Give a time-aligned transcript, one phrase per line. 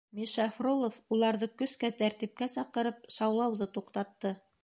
[0.19, 4.35] Миша Фролов уларҙы көскә тәртипкә саҡырып, шаулауҙы туҡтатты.